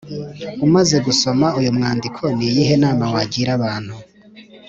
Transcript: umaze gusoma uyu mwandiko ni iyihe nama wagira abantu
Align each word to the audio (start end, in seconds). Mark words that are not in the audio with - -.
umaze 0.65 0.95
gusoma 1.05 1.47
uyu 1.59 1.71
mwandiko 1.77 2.21
ni 2.37 2.45
iyihe 2.49 2.75
nama 2.83 3.05
wagira 3.13 3.49
abantu 3.57 3.95